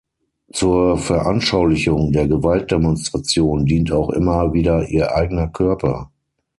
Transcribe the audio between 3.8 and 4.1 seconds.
auch